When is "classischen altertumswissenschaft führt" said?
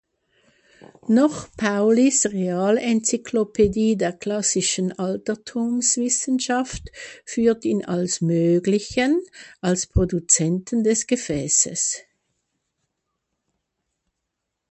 4.13-7.65